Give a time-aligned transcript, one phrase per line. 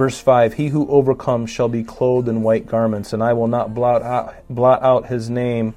[0.00, 3.74] Verse 5 He who overcomes shall be clothed in white garments, and I will not
[3.74, 5.74] blot out, blot out his name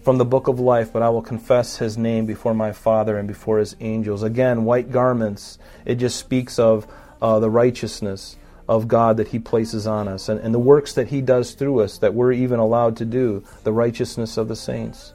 [0.00, 3.26] from the book of life, but I will confess his name before my Father and
[3.26, 4.22] before his angels.
[4.22, 6.86] Again, white garments, it just speaks of
[7.20, 8.36] uh, the righteousness
[8.68, 11.80] of God that he places on us and, and the works that he does through
[11.80, 15.14] us that we're even allowed to do, the righteousness of the saints.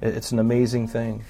[0.00, 1.26] It's an amazing thing.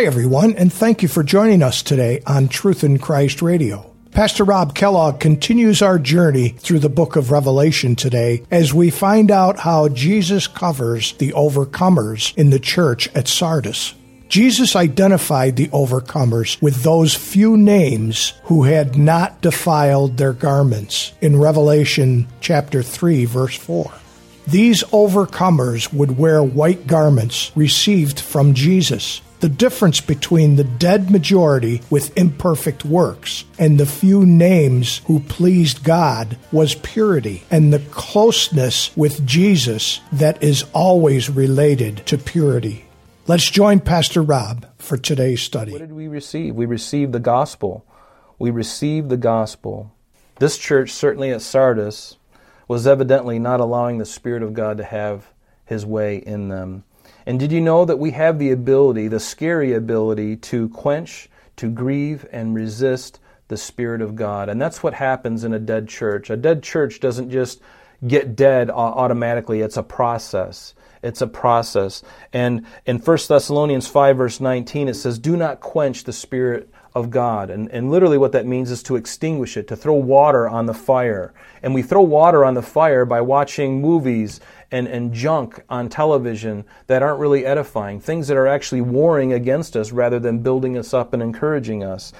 [0.00, 3.92] Hi, everyone, and thank you for joining us today on Truth in Christ Radio.
[4.12, 9.30] Pastor Rob Kellogg continues our journey through the book of Revelation today as we find
[9.30, 13.92] out how Jesus covers the overcomers in the church at Sardis.
[14.30, 21.38] Jesus identified the overcomers with those few names who had not defiled their garments in
[21.38, 23.92] Revelation chapter 3 verse 4.
[24.46, 31.80] These overcomers would wear white garments received from Jesus the difference between the dead majority
[31.90, 38.94] with imperfect works and the few names who pleased God was purity and the closeness
[38.96, 42.84] with Jesus that is always related to purity.
[43.26, 45.72] Let's join Pastor Rob for today's study.
[45.72, 46.54] What did we receive?
[46.54, 47.84] We received the gospel.
[48.38, 49.92] We received the gospel.
[50.38, 52.16] This church, certainly at Sardis,
[52.66, 55.32] was evidently not allowing the Spirit of God to have
[55.64, 56.84] his way in them.
[57.26, 61.68] And did you know that we have the ability, the scary ability, to quench, to
[61.68, 64.48] grieve, and resist the Spirit of God?
[64.48, 66.30] And that's what happens in a dead church.
[66.30, 67.60] A dead church doesn't just
[68.06, 70.74] get dead automatically, it's a process.
[71.02, 72.02] It's a process.
[72.32, 77.10] And in 1 Thessalonians 5, verse 19, it says, Do not quench the Spirit of
[77.10, 77.50] God.
[77.50, 80.74] And, and literally, what that means is to extinguish it, to throw water on the
[80.74, 81.32] fire.
[81.62, 86.64] And we throw water on the fire by watching movies and, and junk on television
[86.86, 90.94] that aren't really edifying, things that are actually warring against us rather than building us
[90.94, 92.12] up and encouraging us.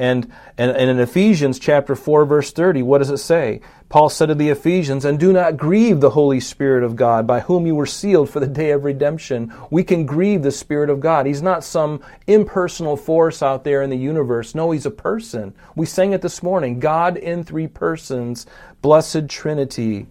[0.00, 3.60] And, and, and in Ephesians chapter 4, verse 30, what does it say?
[3.88, 7.40] Paul said to the Ephesians, And do not grieve the Holy Spirit of God, by
[7.40, 9.52] whom you were sealed for the day of redemption.
[9.70, 11.26] We can grieve the Spirit of God.
[11.26, 14.54] He's not some impersonal force out there in the universe.
[14.54, 15.52] No, He's a person.
[15.74, 18.46] We sang it this morning God in three persons,
[18.82, 20.06] blessed Trinity.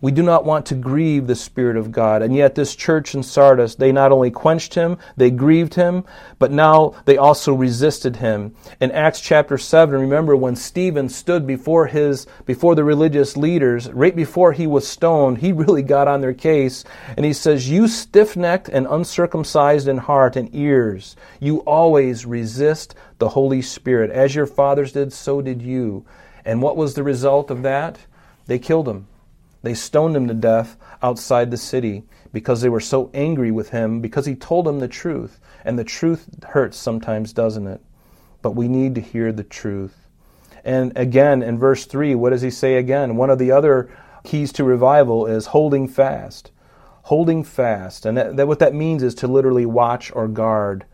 [0.00, 2.22] We do not want to grieve the Spirit of God.
[2.22, 6.04] And yet, this church in Sardis, they not only quenched him, they grieved him,
[6.38, 8.54] but now they also resisted him.
[8.80, 14.14] In Acts chapter 7, remember when Stephen stood before his, before the religious leaders, right
[14.14, 16.84] before he was stoned, he really got on their case.
[17.16, 22.94] And he says, You stiff necked and uncircumcised in heart and ears, you always resist
[23.18, 24.12] the Holy Spirit.
[24.12, 26.04] As your fathers did, so did you.
[26.44, 27.98] And what was the result of that?
[28.46, 29.08] They killed him.
[29.62, 34.00] They stoned him to death outside the city because they were so angry with him
[34.00, 35.40] because he told them the truth.
[35.64, 37.80] And the truth hurts sometimes, doesn't it?
[38.42, 40.06] But we need to hear the truth.
[40.64, 43.16] And again, in verse 3, what does he say again?
[43.16, 43.90] One of the other
[44.24, 46.50] keys to revival is holding fast.
[47.02, 48.06] Holding fast.
[48.06, 50.84] And that, that what that means is to literally watch or guard.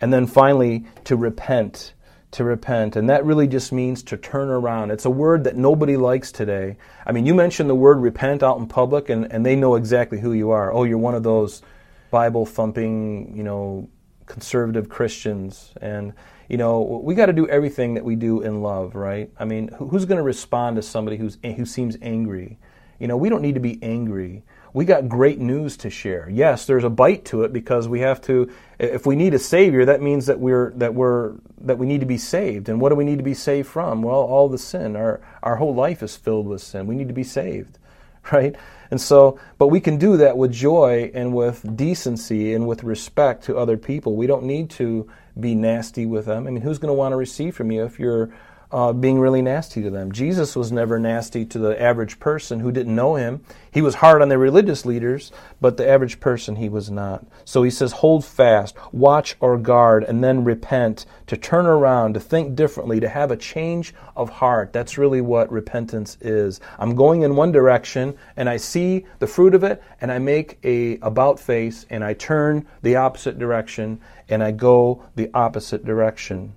[0.00, 1.92] And then finally, to repent
[2.30, 2.96] to repent.
[2.96, 4.90] And that really just means to turn around.
[4.90, 6.76] It's a word that nobody likes today.
[7.06, 10.20] I mean, you mention the word repent out in public, and, and they know exactly
[10.20, 10.72] who you are.
[10.72, 11.62] Oh, you're one of those
[12.10, 13.88] Bible thumping, you know,
[14.26, 15.72] conservative Christians.
[15.80, 16.12] And,
[16.48, 19.30] you know, we got to do everything that we do in love, right?
[19.38, 22.58] I mean, who's going to respond to somebody who's, who seems angry?
[22.98, 24.42] You know, we don't need to be angry
[24.78, 26.28] we got great news to share.
[26.30, 28.48] Yes, there's a bite to it because we have to
[28.78, 31.32] if we need a savior, that means that we're that we're
[31.62, 32.68] that we need to be saved.
[32.68, 34.02] And what do we need to be saved from?
[34.02, 34.94] Well, all the sin.
[34.94, 36.86] Our our whole life is filled with sin.
[36.86, 37.76] We need to be saved,
[38.32, 38.54] right?
[38.88, 43.42] And so, but we can do that with joy and with decency and with respect
[43.46, 44.14] to other people.
[44.14, 45.10] We don't need to
[45.40, 46.46] be nasty with them.
[46.46, 48.30] I mean, who's going to want to receive from you if you're
[48.70, 50.12] uh, being really nasty to them.
[50.12, 53.42] Jesus was never nasty to the average person who didn't know him.
[53.70, 57.24] He was hard on the religious leaders, but the average person he was not.
[57.44, 62.20] So he says, hold fast, watch or guard, and then repent, to turn around, to
[62.20, 64.72] think differently, to have a change of heart.
[64.72, 66.60] That's really what repentance is.
[66.78, 70.58] I'm going in one direction, and I see the fruit of it, and I make
[70.62, 76.54] a about face, and I turn the opposite direction, and I go the opposite direction.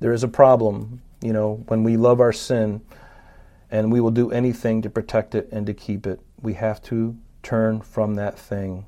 [0.00, 2.82] There is a problem you know, when we love our sin
[3.70, 7.16] and we will do anything to protect it and to keep it, we have to
[7.42, 8.86] turn from that thing.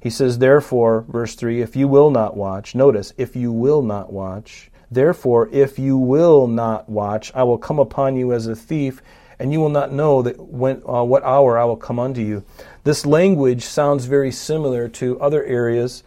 [0.00, 4.12] He says, therefore, verse 3, if you will not watch, notice, if you will not
[4.12, 9.00] watch, therefore, if you will not watch, I will come upon you as a thief,
[9.38, 12.44] and you will not know that when, uh, what hour I will come unto you.
[12.84, 16.02] This language sounds very similar to other areas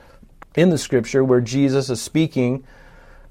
[0.55, 2.63] in the scripture where Jesus is speaking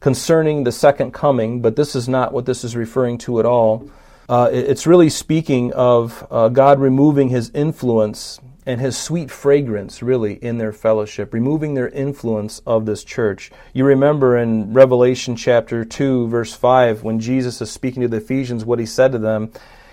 [0.00, 3.88] concerning the second coming, but this is not what this is referring to at all.
[4.28, 10.34] Uh, it's really speaking of uh, God removing his influence and his sweet fragrance, really,
[10.34, 13.50] in their fellowship, removing their influence of this church.
[13.72, 18.66] You remember in Revelation chapter 2, verse 5, when Jesus is speaking to the Ephesians,
[18.66, 19.50] what he said to them.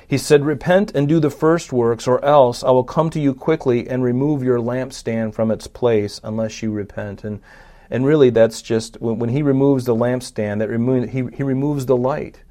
[0.08, 3.34] He said, Repent and do the first works, or else I will come to you
[3.34, 7.24] quickly and remove your lampstand from its place unless you repent.
[7.24, 7.40] And
[7.90, 11.86] and really, that's just when, when he removes the lampstand, that remo- he, he removes
[11.86, 12.42] the light.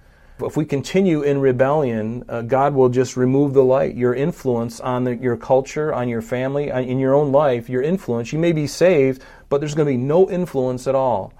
[0.40, 3.94] If we continue in rebellion, uh, God will just remove the light.
[3.94, 7.82] Your influence on the, your culture, on your family, on, in your own life, your
[7.82, 8.32] influence.
[8.32, 11.32] You may be saved, but there's going to be no influence at all.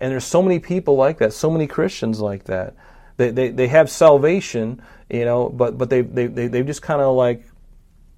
[0.00, 2.74] And there's so many people like that, so many Christians like that.
[3.18, 4.80] They, they, they have salvation,
[5.10, 7.44] you know, but, but they, they, they, they've just kind of like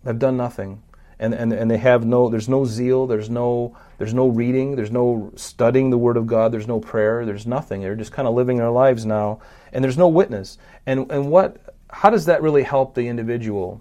[0.05, 0.83] have done nothing
[1.21, 4.91] and, and, and they have no there's no zeal there's no there's no reading there's
[4.91, 8.35] no studying the word of god there's no prayer there's nothing they're just kind of
[8.35, 9.39] living their lives now
[9.73, 13.81] and there's no witness and and what how does that really help the individual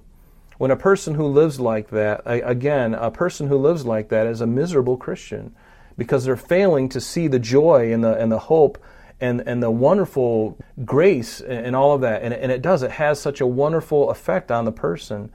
[0.58, 4.42] when a person who lives like that again a person who lives like that is
[4.42, 5.56] a miserable christian
[5.98, 8.78] because they're failing to see the joy and the and the hope
[9.22, 12.22] and, and the wonderful grace and all of that.
[12.24, 15.30] And, and it does, it has such a wonderful effect on the person.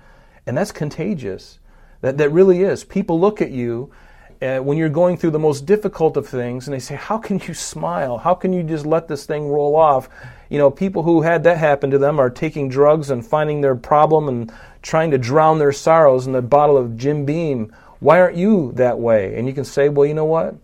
[0.46, 1.58] And that's contagious.
[2.04, 2.84] That, that really is.
[2.84, 3.90] People look at you
[4.42, 7.38] uh, when you're going through the most difficult of things and they say, How can
[7.38, 8.18] you smile?
[8.18, 10.10] How can you just let this thing roll off?
[10.50, 13.74] You know, people who had that happen to them are taking drugs and finding their
[13.74, 14.52] problem and
[14.82, 17.74] trying to drown their sorrows in a bottle of Jim Beam.
[18.00, 19.34] Why aren't you that way?
[19.38, 20.56] And you can say, Well, you know what?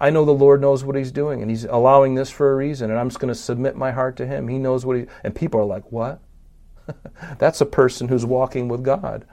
[0.00, 2.90] I know the Lord knows what He's doing, and He's allowing this for a reason,
[2.90, 4.48] and I'm just going to submit my heart to Him.
[4.48, 5.06] He knows what He.
[5.22, 6.20] And people are like, "What?"
[7.38, 9.24] That's a person who's walking with God.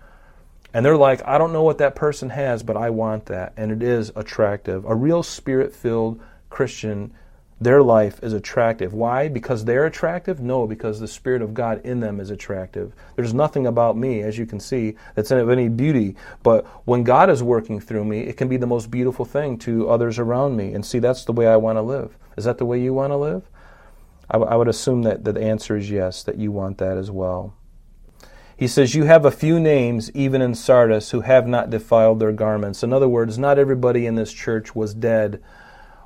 [0.73, 3.53] And they're like, I don't know what that person has, but I want that.
[3.57, 4.85] And it is attractive.
[4.85, 6.19] A real spirit filled
[6.49, 7.13] Christian,
[7.59, 8.93] their life is attractive.
[8.93, 9.29] Why?
[9.29, 10.39] Because they're attractive?
[10.39, 12.93] No, because the Spirit of God in them is attractive.
[13.15, 16.15] There's nothing about me, as you can see, that's of any beauty.
[16.43, 19.89] But when God is working through me, it can be the most beautiful thing to
[19.89, 20.73] others around me.
[20.73, 22.15] And see, that's the way I want to live.
[22.37, 23.49] Is that the way you want to live?
[24.29, 26.97] I, w- I would assume that, that the answer is yes, that you want that
[26.97, 27.55] as well.
[28.57, 32.31] He says, You have a few names, even in Sardis, who have not defiled their
[32.31, 32.81] garments.
[32.81, 35.41] In other words, not everybody in this church was dead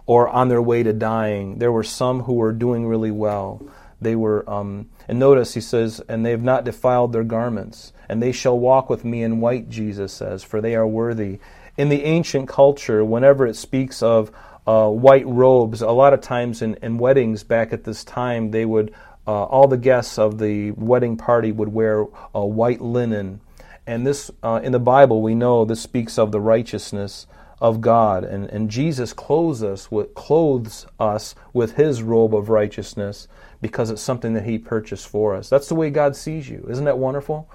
[0.05, 1.59] or on their way to dying.
[1.59, 3.65] There were some who were doing really well.
[4.01, 8.21] They were, um, and notice he says, and they have not defiled their garments, and
[8.21, 11.39] they shall walk with me in white, Jesus says, for they are worthy.
[11.77, 14.31] In the ancient culture, whenever it speaks of
[14.67, 18.65] uh, white robes, a lot of times in, in weddings back at this time, they
[18.65, 18.93] would
[19.27, 23.41] uh, all the guests of the wedding party would wear uh, white linen.
[23.85, 27.27] And this, uh, in the Bible, we know this speaks of the righteousness
[27.59, 28.23] of God.
[28.23, 33.27] And, and Jesus clothes us, with, clothes us with his robe of righteousness
[33.61, 35.49] because it's something that he purchased for us.
[35.49, 36.65] That's the way God sees you.
[36.69, 37.47] Isn't that wonderful?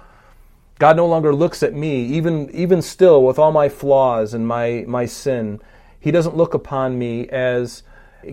[0.79, 4.85] God no longer looks at me, even, even still with all my flaws and my,
[4.87, 5.59] my sin.
[5.99, 7.83] He doesn't look upon me as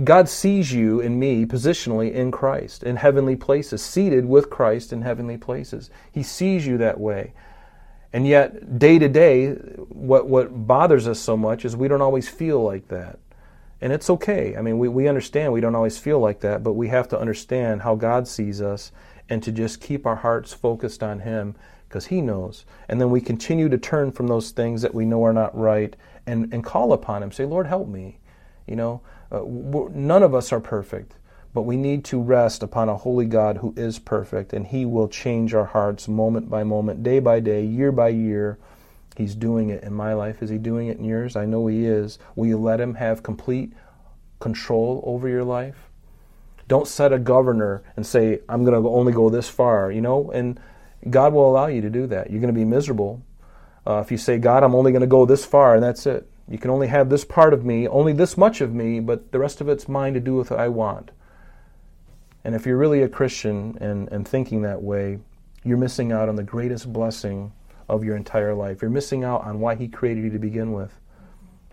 [0.02, 5.02] God sees you and me positionally in Christ, in heavenly places, seated with Christ in
[5.02, 5.90] heavenly places.
[6.10, 7.32] He sees you that way.
[8.12, 12.28] And yet, day to day, what, what bothers us so much is we don't always
[12.28, 13.18] feel like that.
[13.80, 14.56] And it's okay.
[14.56, 17.18] I mean, we, we understand we don't always feel like that, but we have to
[17.18, 18.92] understand how God sees us
[19.28, 21.56] and to just keep our hearts focused on Him
[21.88, 22.64] because He knows.
[22.88, 25.94] And then we continue to turn from those things that we know are not right
[26.26, 27.32] and, and call upon Him.
[27.32, 28.18] Say, Lord, help me.
[28.66, 29.02] You know,
[29.34, 31.14] uh, none of us are perfect,
[31.54, 35.06] But we need to rest upon a holy God who is perfect, and He will
[35.06, 38.58] change our hearts moment by moment, day by day, year by year.
[39.16, 40.42] He's doing it in my life.
[40.42, 41.36] Is He doing it in yours?
[41.36, 42.18] I know He is.
[42.34, 43.72] Will you let Him have complete
[44.40, 45.88] control over your life?
[46.66, 50.32] Don't set a governor and say, I'm going to only go this far, you know?
[50.32, 50.58] And
[51.08, 52.30] God will allow you to do that.
[52.30, 53.22] You're going to be miserable.
[53.86, 56.28] Uh, if you say, God, I'm only going to go this far, and that's it.
[56.48, 59.38] You can only have this part of me, only this much of me, but the
[59.38, 61.10] rest of it's mine to do with what I want.
[62.44, 65.18] And if you're really a Christian and, and thinking that way,
[65.64, 67.52] you're missing out on the greatest blessing
[67.88, 68.82] of your entire life.
[68.82, 70.92] You're missing out on why He created you to begin with.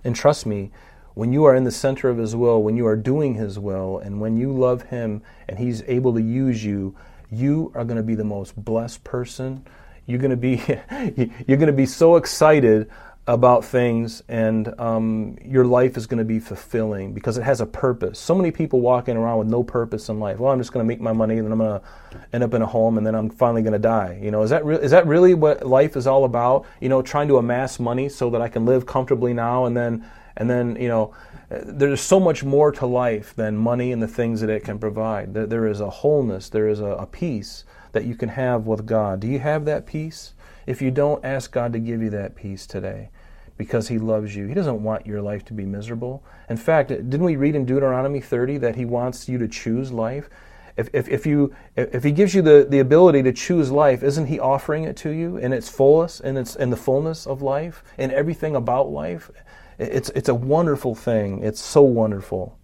[0.03, 0.71] And trust me,
[1.13, 3.99] when you are in the center of His will, when you are doing His will,
[3.99, 6.95] and when you love Him and He's able to use you,
[7.29, 9.65] you are going to be the most blessed person.
[10.05, 10.63] You're going to be
[11.47, 12.89] you're going to be so excited
[13.27, 17.65] about things, and um, your life is going to be fulfilling because it has a
[17.65, 18.19] purpose.
[18.19, 20.39] So many people walking around with no purpose in life.
[20.39, 21.87] Well, I'm just going to make my money, and then I'm going to
[22.33, 24.19] end up in a home, and then I'm finally going to die.
[24.21, 26.65] You know, is that re- is that really what life is all about?
[26.79, 30.03] You know, trying to amass money so that I can live comfortably now, and then
[30.37, 31.13] and then you know,
[31.49, 35.33] there's so much more to life than money and the things that it can provide.
[35.33, 38.85] There, there is a wholeness, there is a, a peace that you can have with
[38.85, 39.19] God.
[39.19, 40.33] Do you have that peace?
[40.65, 43.09] If you don't, ask God to give you that peace today
[43.57, 44.47] because He loves you.
[44.47, 46.23] He doesn't want your life to be miserable.
[46.49, 50.29] In fact, didn't we read in Deuteronomy 30 that He wants you to choose life?
[50.77, 54.27] If, if, if, you, if He gives you the, the ability to choose life, isn't
[54.27, 57.83] He offering it to you in its fullness, in, its, in the fullness of life,
[57.97, 59.29] in everything about life?
[59.77, 61.43] It's, it's a wonderful thing.
[61.43, 62.57] It's so wonderful.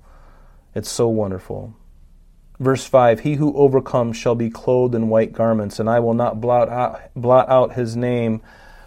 [0.74, 1.76] It's so wonderful.
[2.60, 6.42] Verse 5 He who overcomes shall be clothed in white garments, and I will not
[6.42, 8.42] blot out, blot out his name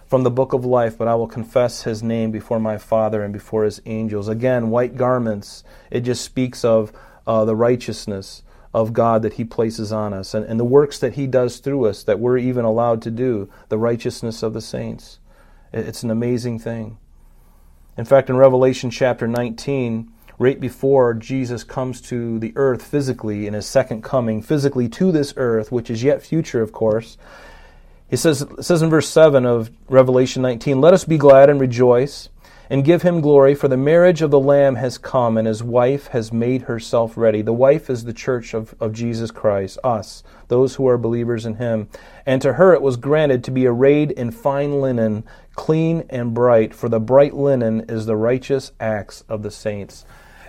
[0.07, 3.33] from the book of life, but I will confess his name before my Father and
[3.33, 4.27] before his angels.
[4.27, 6.93] Again, white garments, it just speaks of
[7.29, 8.43] uh, the righteousness
[8.75, 11.87] of God that he places on us and, and the works that he does through
[11.87, 15.21] us that we're even allowed to do, the righteousness of the saints.
[15.73, 16.99] It's an amazing thing.
[17.97, 20.11] In fact, in Revelation chapter 19,
[20.41, 25.35] right before Jesus comes to the earth physically in his second coming, physically to this
[25.37, 27.19] earth, which is yet future, of course.
[28.09, 32.31] He says, says in verse 7 of Revelation 19, Let us be glad and rejoice
[32.71, 36.07] and give him glory, for the marriage of the Lamb has come, and his wife
[36.07, 37.43] has made herself ready.
[37.43, 41.57] The wife is the church of, of Jesus Christ, us, those who are believers in
[41.57, 41.89] him.
[42.25, 46.73] And to her it was granted to be arrayed in fine linen, clean and bright,
[46.73, 50.07] for the bright linen is the righteous acts of the saints.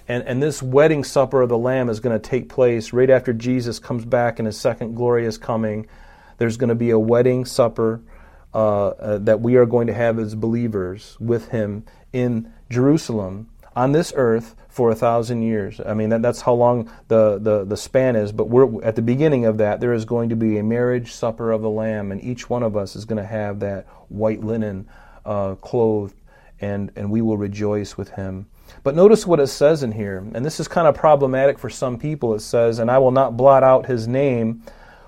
[0.08, 3.34] And, and this wedding supper of the Lamb is going to take place right after
[3.34, 5.88] Jesus comes back in his second glorious coming.
[6.38, 8.02] There's going to be a wedding supper
[8.54, 13.94] uh, uh, that we are going to have as believers with him in Jerusalem on
[13.94, 15.80] this earth for a thousand years.
[15.86, 19.02] I mean, that, that's how long the, the, the span is, but we're at the
[19.02, 19.80] beginning of that.
[19.80, 22.76] There is going to be a marriage supper of the Lamb, and each one of
[22.76, 24.88] us is going to have that white linen
[25.26, 26.16] uh, clothed,
[26.60, 28.48] and, and we will rejoice with him.
[28.84, 32.00] But notice what it says in here, and this is kind of problematic for some
[32.00, 32.34] people.
[32.34, 34.64] It says, And I will not blot out his name.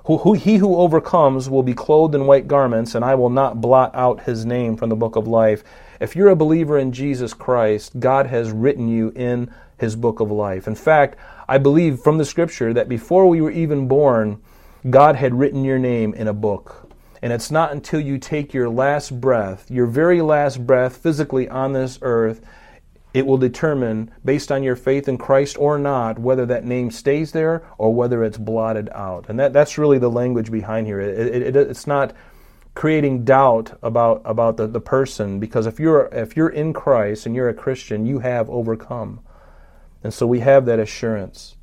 [0.06, 3.62] Who, who, he who overcomes will be clothed in white garments, and I will not
[3.62, 5.64] blot out his name from the book of life.
[6.00, 9.50] If you're a believer in Jesus Christ, God has written you in
[9.80, 10.68] his book of life.
[10.68, 14.42] In fact, I believe from the scripture that before we were even born,
[14.90, 16.92] God had written your name in a book.
[17.22, 21.72] And it's not until you take your last breath, your very last breath physically on
[21.72, 22.42] this earth,
[23.14, 27.32] it will determine, based on your faith in Christ or not, whether that name stays
[27.32, 29.30] there or whether it's blotted out.
[29.30, 31.00] And that, that's really the language behind here.
[31.00, 32.16] It, it, it, it's not
[32.74, 37.36] creating doubt about, about the, the person, because if you're, if you're in Christ and
[37.36, 39.20] you're a Christian, you have overcome.
[40.04, 41.56] And so we have that assurance.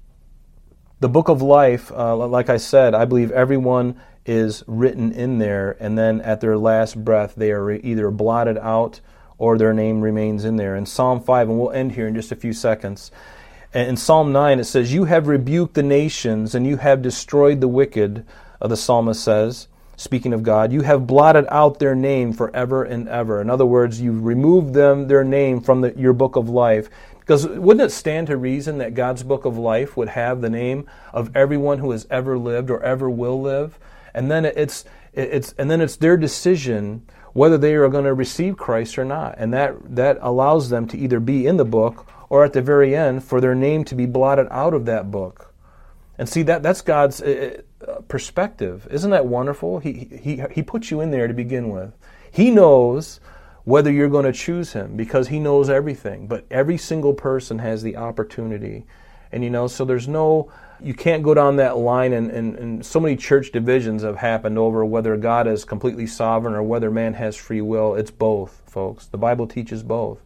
[1.00, 5.76] The book of life, uh, like I said, I believe everyone is written in there,
[5.80, 9.00] and then at their last breath, they are either blotted out
[9.40, 10.76] or their name remains in there.
[10.76, 13.10] In Psalm 5, and we'll end here in just a few seconds.
[13.72, 17.68] In Psalm 9, it says, You have rebuked the nations and you have destroyed the
[17.68, 18.26] wicked,
[18.60, 19.66] uh, the psalmist says,
[19.96, 20.72] speaking of God.
[20.72, 23.40] You have blotted out their name forever and ever.
[23.40, 26.90] In other words, you've removed them, their name from the, your book of life.
[27.20, 30.84] Because wouldn't it stand to reason that God's book of life would have the name
[31.14, 33.78] of everyone who has ever lived or ever will live?
[34.12, 38.56] And then it's, it's, and then it's their decision whether they are going to receive
[38.56, 39.36] Christ or not.
[39.38, 42.94] And that, that allows them to either be in the book or at the very
[42.94, 45.52] end for their name to be blotted out of that book.
[46.18, 48.86] And see, that, that's God's uh, uh, perspective.
[48.90, 49.78] Isn't that wonderful?
[49.78, 51.94] He, he, he puts you in there to begin with.
[52.30, 53.20] He knows
[53.64, 56.26] whether you're going to choose Him because He knows everything.
[56.26, 58.84] But every single person has the opportunity
[59.32, 62.86] And you know, so there's no, you can't go down that line, and, and, and
[62.86, 67.14] so many church divisions have happened over whether God is completely sovereign or whether man
[67.14, 67.94] has free will.
[67.94, 69.06] It's both, folks.
[69.06, 70.22] The Bible teaches both.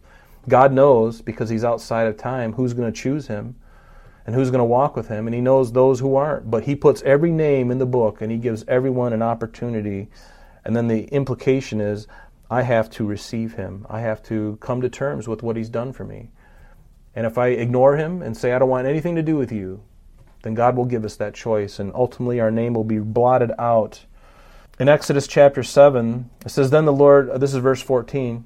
[0.49, 3.57] God knows, because He's outside of time, who's going to choose Him
[4.27, 6.51] and who's going to walk with Him, and He knows those who aren't.
[6.51, 10.09] But He puts every name in the book, and He gives everyone an opportunity.
[10.65, 12.07] And then the implication is,
[12.51, 13.87] I have to receive Him.
[13.89, 16.31] I have to come to terms with what He's done for me.
[17.15, 19.83] And if I ignore him and say, I don't want anything to do with you,
[20.45, 24.05] then God will give us that choice, and ultimately our name will be blotted out.
[24.79, 28.45] In Exodus chapter 7, it says, Then the Lord, uh, this is verse 14,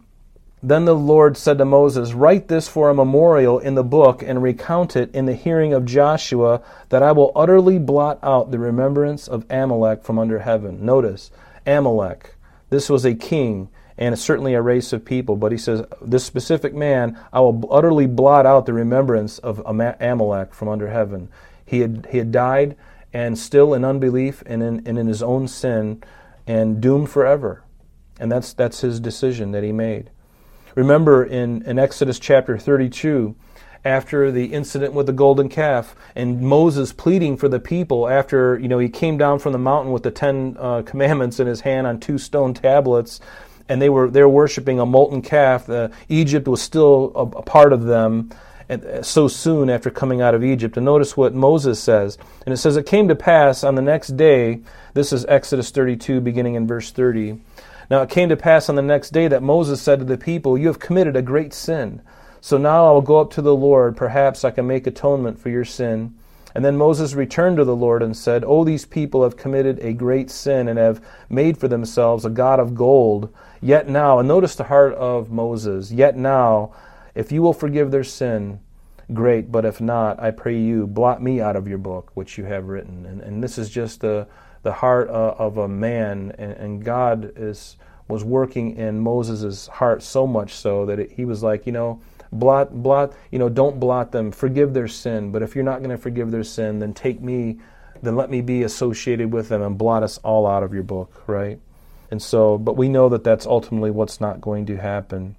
[0.62, 4.42] then the Lord said to Moses, Write this for a memorial in the book and
[4.42, 9.28] recount it in the hearing of Joshua, that I will utterly blot out the remembrance
[9.28, 10.84] of Amalek from under heaven.
[10.84, 11.30] Notice,
[11.66, 12.34] Amalek.
[12.70, 15.36] This was a king and certainly a race of people.
[15.36, 20.54] But he says, This specific man, I will utterly blot out the remembrance of Amalek
[20.54, 21.28] from under heaven.
[21.68, 22.76] He had, he had died
[23.12, 26.02] and still in unbelief and in, and in his own sin
[26.46, 27.62] and doomed forever.
[28.18, 30.10] And that's, that's his decision that he made.
[30.74, 33.34] Remember in, in Exodus chapter 32,
[33.84, 38.66] after the incident with the golden calf and Moses pleading for the people after you
[38.66, 41.86] know he came down from the mountain with the 10 uh, commandments in his hand
[41.86, 43.20] on two stone tablets
[43.68, 45.68] and they were they were worshiping a molten calf.
[45.68, 48.30] Uh, Egypt was still a, a, part of them.
[48.68, 50.76] Uh, so soon after coming out of Egypt.
[50.76, 52.18] And notice what Moses says.
[52.44, 54.60] And it says, It came to pass on the next day,
[54.94, 57.40] this is Exodus 32, beginning in verse 30.
[57.90, 60.58] Now it came to pass on the next day that Moses said to the people,
[60.58, 62.02] You have committed a great sin.
[62.40, 63.96] So now I will go up to the Lord.
[63.96, 66.14] Perhaps I can make atonement for your sin.
[66.54, 69.92] And then Moses returned to the Lord and said, Oh, these people have committed a
[69.92, 73.32] great sin and have made for themselves a God of gold.
[73.60, 76.72] Yet now, and notice the heart of Moses, yet now,
[77.18, 78.60] if you will forgive their sin,
[79.12, 82.44] great, but if not, I pray you, blot me out of your book, which you
[82.44, 83.04] have written.
[83.06, 84.28] And, and this is just the,
[84.62, 90.04] the heart uh, of a man, and, and God is, was working in Moses' heart
[90.04, 93.80] so much so that it, he was like, you know, blot, blot, you know, don't
[93.80, 96.94] blot them, forgive their sin, but if you're not going to forgive their sin, then
[96.94, 97.58] take me,
[98.00, 101.24] then let me be associated with them and blot us all out of your book,
[101.26, 101.58] right?
[102.12, 105.34] And so, but we know that that's ultimately what's not going to happen.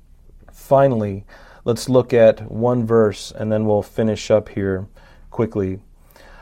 [0.51, 1.23] Finally,
[1.65, 4.87] let's look at one verse and then we'll finish up here
[5.31, 5.79] quickly.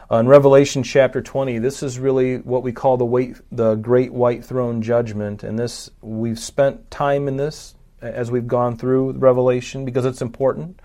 [0.10, 4.46] Uh, in Revelation chapter 20, this is really what we call the, the Great White
[4.46, 5.44] Throne Judgment.
[5.44, 10.80] And this, we've spent time in this as we've gone through Revelation because it's important.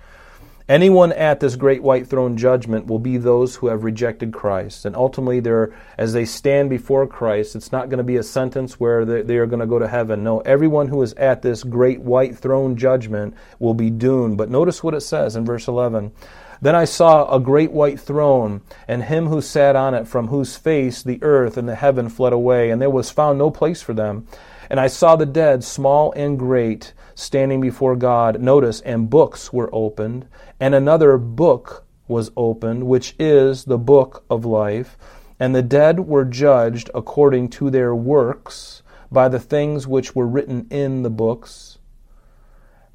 [0.68, 4.85] Anyone at this great white throne judgment will be those who have rejected Christ.
[4.85, 8.79] And ultimately, they're, as they stand before Christ, it's not going to be a sentence
[8.79, 10.22] where they, are going to go to heaven.
[10.22, 14.38] No, everyone who is at this great white throne judgment will be doomed.
[14.38, 16.12] But notice what it says in verse 11.
[16.61, 20.57] Then I saw a great white throne, and him who sat on it, from whose
[20.57, 23.94] face the earth and the heaven fled away, and there was found no place for
[23.94, 24.29] them.
[24.70, 28.40] And I saw the dead, small and great, standing before God.
[28.40, 30.27] Notice, and books were opened,
[30.61, 34.96] and another book was opened, which is the book of life.
[35.40, 40.66] And the dead were judged according to their works by the things which were written
[40.70, 41.79] in the books.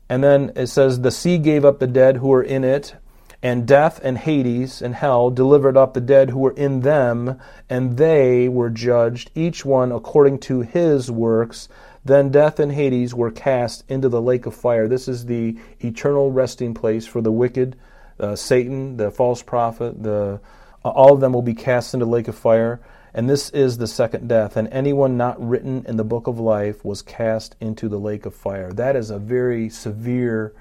[0.10, 2.96] And then it says, The sea gave up the dead who were in it,
[3.44, 7.98] and death and Hades and hell delivered up the dead who were in them, and
[7.98, 11.70] they were judged, each one according to his works.
[12.08, 14.88] Then death and Hades were cast into the lake of fire.
[14.88, 17.76] This is the eternal resting place for the wicked,
[18.18, 20.40] uh, Satan, the false prophet, the
[20.86, 22.80] uh, all of them will be cast into the lake of fire.
[23.14, 24.56] And this is the second death.
[24.56, 28.34] And anyone not written in the book of life was cast into the lake of
[28.34, 28.72] fire.
[28.72, 30.54] That is a very severe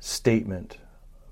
[0.00, 0.76] statement,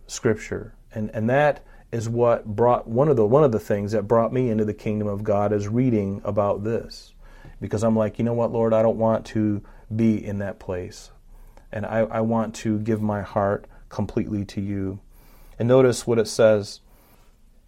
[0.06, 0.74] scripture.
[0.94, 4.32] And, and that is what brought one of the one of the things that brought
[4.32, 7.11] me into the kingdom of God is reading about this
[7.62, 9.62] because I'm like, you know what, Lord, I don't want to
[9.94, 11.12] be in that place.
[11.70, 14.98] And I, I want to give my heart completely to you.
[15.58, 16.80] And notice what it says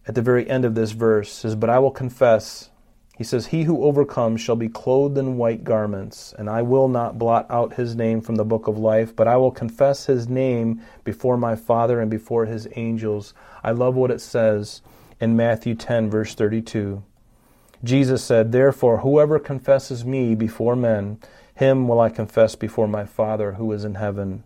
[0.06, 2.70] at the very end of this verse says, But I will confess,
[3.16, 7.16] he says, He who overcomes shall be clothed in white garments, and I will not
[7.16, 10.82] blot out his name from the book of life, but I will confess his name
[11.04, 13.32] before my Father and before his angels.
[13.62, 14.82] I love what it says
[15.20, 17.02] in Matthew 10, verse 32.
[17.84, 21.18] Jesus said, Therefore, whoever confesses me before men,
[21.54, 24.42] him will I confess before my Father who is in heaven.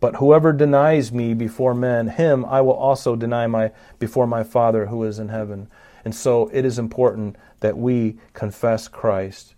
[0.00, 4.86] But whoever denies me before men, him I will also deny my, before my Father
[4.86, 5.68] who is in heaven.
[6.04, 9.54] And so it is important that we confess Christ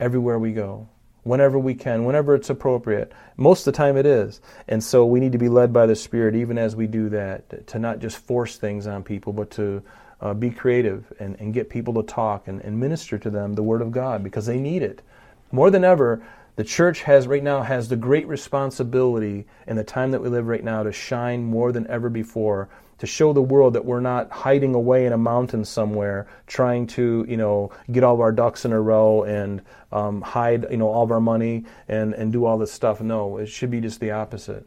[0.00, 0.88] everywhere we go.
[1.24, 3.12] whenever we can, whenever it's appropriate.
[3.36, 4.40] Most of the time it is.
[4.68, 7.66] And so we need to be led by the Spirit even as we do that,
[7.68, 9.82] to not just force things on people, but to
[10.20, 13.62] uh, be creative and, and get people to talk and, and minister to them the
[13.62, 15.02] Word of God because they need it.
[15.52, 16.22] More than ever,
[16.56, 20.46] the church has right now has the great responsibility in the time that we live
[20.46, 24.30] right now to shine more than ever before to show the world that we're not
[24.30, 28.64] hiding away in a mountain somewhere trying to you know get all of our ducks
[28.64, 32.44] in a row and um, hide you know all of our money and and do
[32.44, 34.66] all this stuff no it should be just the opposite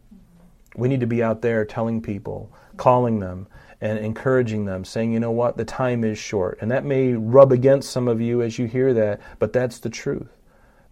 [0.75, 3.47] we need to be out there telling people calling them
[3.79, 7.51] and encouraging them saying you know what the time is short and that may rub
[7.51, 10.37] against some of you as you hear that but that's the truth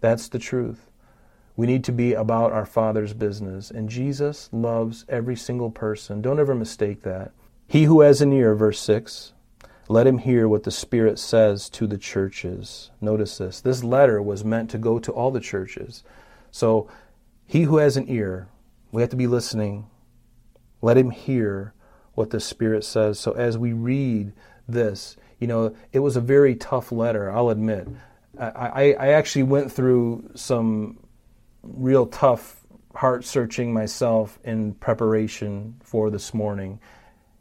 [0.00, 0.90] that's the truth.
[1.56, 3.70] We need to be about our Father's business.
[3.70, 6.20] And Jesus loves every single person.
[6.20, 7.32] Don't ever mistake that.
[7.66, 9.32] He who has an ear, verse 6,
[9.88, 12.90] let him hear what the Spirit says to the churches.
[13.00, 13.60] Notice this.
[13.60, 16.04] This letter was meant to go to all the churches.
[16.50, 16.88] So,
[17.46, 18.48] he who has an ear,
[18.90, 19.86] we have to be listening.
[20.82, 21.72] Let him hear
[22.16, 23.20] what the Spirit says.
[23.20, 24.32] So, as we read
[24.66, 27.86] this, you know, it was a very tough letter, I'll admit.
[28.38, 30.98] I, I actually went through some
[31.62, 36.80] real tough heart searching myself in preparation for this morning.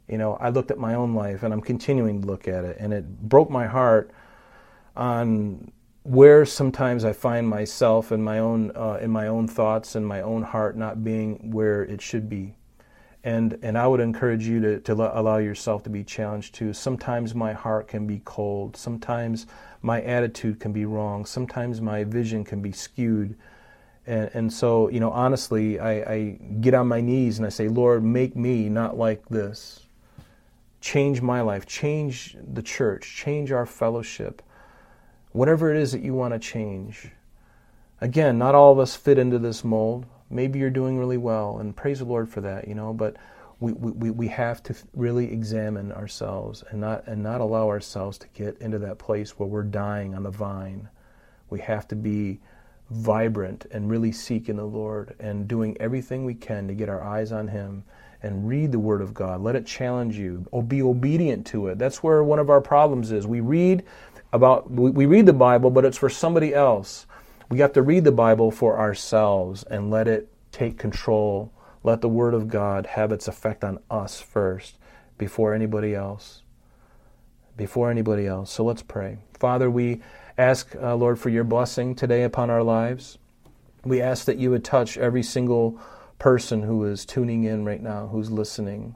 [0.07, 2.77] You know, I looked at my own life and I'm continuing to look at it,
[2.79, 4.11] and it broke my heart
[4.95, 5.71] on
[6.03, 10.21] where sometimes I find myself in my own uh, in my own thoughts and my
[10.21, 12.55] own heart not being where it should be.
[13.25, 16.73] And and I would encourage you to, to allow yourself to be challenged too.
[16.73, 18.77] Sometimes my heart can be cold.
[18.77, 19.47] Sometimes
[19.81, 21.25] my attitude can be wrong.
[21.25, 23.35] Sometimes my vision can be skewed.
[24.05, 27.67] And, and so, you know, honestly, I, I get on my knees and I say,
[27.67, 29.81] Lord, make me not like this.
[30.79, 34.43] Change my life, change the church, change our fellowship.
[35.31, 37.09] Whatever it is that you want to change.
[38.01, 40.05] Again, not all of us fit into this mold.
[40.29, 43.17] Maybe you're doing really well, and praise the Lord for that, you know, but
[43.59, 48.27] we, we, we have to really examine ourselves and not, and not allow ourselves to
[48.33, 50.89] get into that place where we're dying on the vine.
[51.49, 52.39] We have to be
[52.89, 57.01] vibrant and really seek in the Lord and doing everything we can to get our
[57.01, 57.83] eyes on Him
[58.21, 59.41] and read the Word of God.
[59.41, 60.45] Let it challenge you.
[60.51, 61.77] Or be obedient to it.
[61.77, 63.27] That's where one of our problems is.
[63.27, 63.83] We read
[64.33, 67.05] about we read the Bible, but it's for somebody else.
[67.49, 71.51] We have to read the Bible for ourselves and let it take control
[71.85, 74.79] let the Word of God have its effect on us first
[75.19, 76.41] before anybody else.
[77.55, 78.51] Before anybody else.
[78.51, 79.19] So let's pray.
[79.39, 80.01] Father, we
[80.35, 83.19] ask, uh, Lord, for your blessing today upon our lives.
[83.83, 85.79] We ask that you would touch every single
[86.17, 88.95] person who is tuning in right now, who's listening.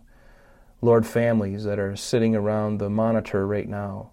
[0.82, 4.10] Lord, families that are sitting around the monitor right now.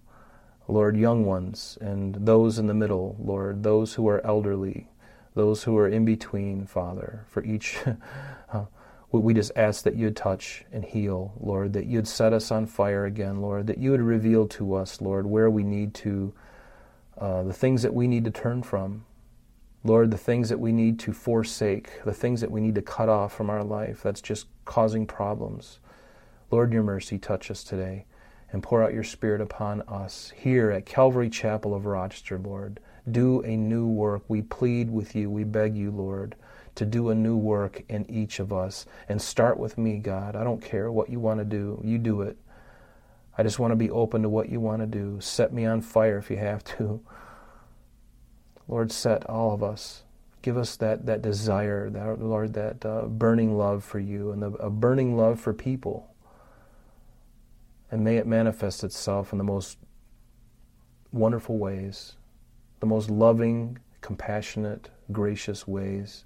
[0.68, 4.88] Lord, young ones and those in the middle, Lord, those who are elderly,
[5.34, 7.78] those who are in between, Father, for each
[9.12, 13.06] we just ask that you'd touch and heal, Lord, that you'd set us on fire
[13.06, 16.34] again, Lord, that you would reveal to us, Lord, where we need to,
[17.18, 19.04] uh, the things that we need to turn from.
[19.84, 23.08] Lord, the things that we need to forsake, the things that we need to cut
[23.08, 25.78] off from our life that's just causing problems.
[26.50, 28.04] Lord, your mercy, touch us today
[28.52, 32.80] and pour out your Spirit upon us here at Calvary Chapel of Rochester, Lord.
[33.10, 34.22] Do a new work.
[34.28, 35.30] We plead with you.
[35.30, 36.36] We beg you, Lord
[36.76, 38.86] to do a new work in each of us.
[39.08, 40.36] And start with me, God.
[40.36, 42.36] I don't care what you want to do, you do it.
[43.36, 45.18] I just want to be open to what you want to do.
[45.20, 47.02] Set me on fire if you have to.
[48.68, 50.04] Lord, set all of us.
[50.40, 54.52] Give us that, that desire, that, Lord, that uh, burning love for you and the,
[54.52, 56.14] a burning love for people.
[57.90, 59.78] And may it manifest itself in the most
[61.12, 62.16] wonderful ways,
[62.80, 66.24] the most loving, compassionate, gracious ways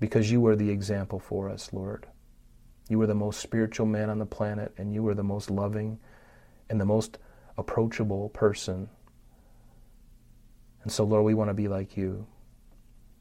[0.00, 2.06] because you are the example for us, Lord.
[2.88, 5.98] You are the most spiritual man on the planet, and you are the most loving
[6.68, 7.18] and the most
[7.56, 8.88] approachable person.
[10.82, 12.26] And so, Lord, we want to be like you.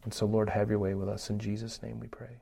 [0.03, 1.29] And so, Lord, have your way with us.
[1.29, 2.41] In Jesus' name we pray.